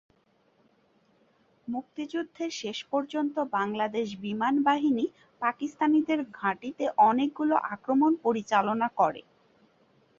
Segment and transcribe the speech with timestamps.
[1.67, 5.05] মুক্তিযুদ্ধের শেষ পর্যন্ত বাংলাদেশ বিমান বাহিনী
[5.41, 9.21] পাকিস্তানিদের ঘাঁটিতে অনেকগুলো আক্রমণ পরিচালনা করে।